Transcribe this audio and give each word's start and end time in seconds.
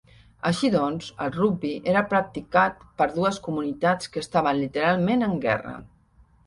Així 0.49 0.69
doncs, 0.75 1.09
el 1.25 1.29
rugbi 1.35 1.73
era 1.93 2.03
practicat 2.15 2.81
per 3.03 3.09
dues 3.19 3.41
comunitats 3.49 4.13
que 4.15 4.27
estaven 4.27 4.63
literalment 4.67 5.29
en 5.31 5.41
guerra. 5.49 5.81